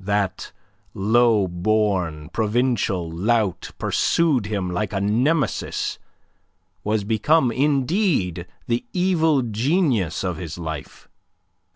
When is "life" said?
10.58-11.06